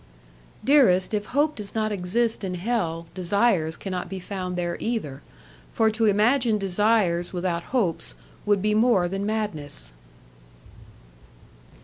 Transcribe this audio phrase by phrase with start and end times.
[0.63, 5.21] "Dearest, if hope does not exist in hell, desires cannot be found there either;
[5.73, 9.93] for to imagine desires without hopes would be more than madness."